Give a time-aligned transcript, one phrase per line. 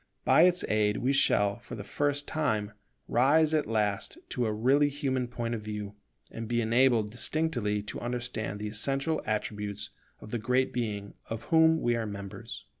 [0.25, 2.71] By its aid we shall for the first time
[3.07, 5.93] rise at last to a really human point of view,
[6.31, 11.81] and be enabled distinctly to understand the essential attributes of the Great Being of whom
[11.81, 12.65] we are members.